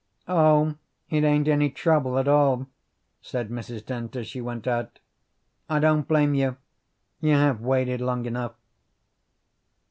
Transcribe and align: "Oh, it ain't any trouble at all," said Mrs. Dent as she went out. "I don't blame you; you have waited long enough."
"Oh, 0.27 0.77
it 1.11 1.23
ain't 1.23 1.47
any 1.47 1.69
trouble 1.69 2.17
at 2.17 2.27
all," 2.27 2.65
said 3.21 3.49
Mrs. 3.51 3.85
Dent 3.85 4.15
as 4.15 4.25
she 4.25 4.41
went 4.41 4.65
out. 4.65 4.97
"I 5.69 5.77
don't 5.77 6.07
blame 6.07 6.33
you; 6.33 6.57
you 7.19 7.35
have 7.35 7.61
waited 7.61 8.01
long 8.01 8.25
enough." 8.25 8.53